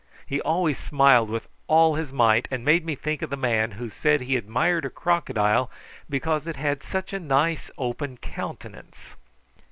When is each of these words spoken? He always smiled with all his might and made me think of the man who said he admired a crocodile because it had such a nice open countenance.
He 0.25 0.41
always 0.41 0.79
smiled 0.79 1.29
with 1.29 1.47
all 1.67 1.93
his 1.93 2.11
might 2.11 2.47
and 2.49 2.65
made 2.65 2.83
me 2.83 2.95
think 2.95 3.21
of 3.21 3.29
the 3.29 3.37
man 3.37 3.69
who 3.73 3.87
said 3.91 4.19
he 4.21 4.35
admired 4.35 4.83
a 4.83 4.89
crocodile 4.89 5.69
because 6.09 6.47
it 6.47 6.55
had 6.55 6.81
such 6.81 7.13
a 7.13 7.19
nice 7.19 7.69
open 7.77 8.17
countenance. 8.17 9.15